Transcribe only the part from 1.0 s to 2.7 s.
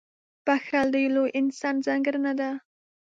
لوی انسان ځانګړنه ده.